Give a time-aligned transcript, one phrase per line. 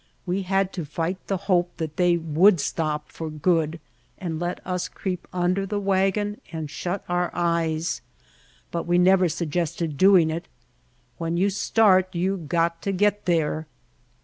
[0.25, 3.79] We had to fight the hope that they would stop for good
[4.17, 8.01] and let us creep under the wagon and shut our eyes;
[8.71, 10.47] but we never suggested doing it.
[11.19, 13.67] "When you start you got to get there."